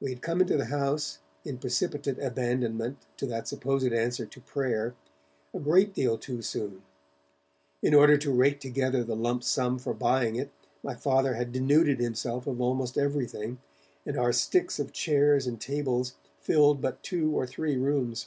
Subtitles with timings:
[0.00, 4.94] We had come into the house, in precipitate abandonment to that supposed answer to prayer,
[5.54, 6.82] a great deal too soon.
[7.80, 10.50] In order to rake together the lump sum for buying it,
[10.82, 13.60] my Father had denuded himself of almost everything,
[14.04, 18.26] and our sticks of chairs and tables filled but two or three rooms.